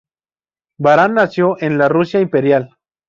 [0.79, 2.75] Baran nació en la Rusia Imperial.